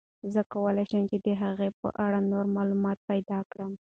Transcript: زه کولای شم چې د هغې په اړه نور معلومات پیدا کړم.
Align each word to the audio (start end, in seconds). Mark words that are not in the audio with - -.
زه 0.33 0.41
کولای 0.53 0.85
شم 0.91 1.03
چې 1.11 1.17
د 1.25 1.27
هغې 1.43 1.69
په 1.79 1.87
اړه 2.05 2.19
نور 2.31 2.45
معلومات 2.57 2.97
پیدا 3.09 3.39
کړم. 3.51 3.71